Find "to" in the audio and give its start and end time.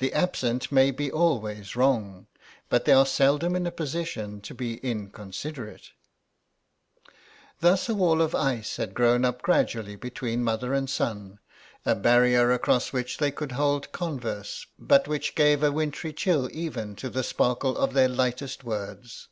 4.42-4.52, 16.96-17.08